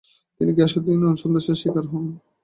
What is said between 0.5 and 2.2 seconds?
গিয়াসউদ্দিনের অসন্তোষের শিকার হন।